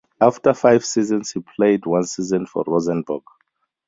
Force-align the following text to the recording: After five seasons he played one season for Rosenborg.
After 0.19 0.55
five 0.55 0.83
seasons 0.83 1.31
he 1.31 1.41
played 1.41 1.85
one 1.85 2.05
season 2.05 2.47
for 2.47 2.63
Rosenborg. 2.65 3.21